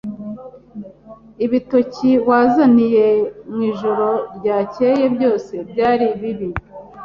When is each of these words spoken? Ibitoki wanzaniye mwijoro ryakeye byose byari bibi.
Ibitoki 1.45 2.11
wanzaniye 2.27 3.07
mwijoro 3.51 4.09
ryakeye 4.37 5.05
byose 5.15 5.53
byari 5.69 6.05
bibi. 6.19 6.49